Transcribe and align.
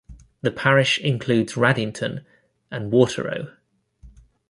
The 0.41 0.49
parish 0.49 0.97
includes 0.97 1.53
Raddington 1.53 2.25
and 2.71 2.91
Waterrow. 2.91 3.55